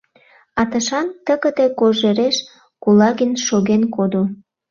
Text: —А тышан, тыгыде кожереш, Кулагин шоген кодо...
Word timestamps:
—А 0.59 0.61
тышан, 0.69 1.07
тыгыде 1.25 1.65
кожереш, 1.79 2.37
Кулагин 2.83 3.33
шоген 3.45 3.83
кодо... 3.95 4.21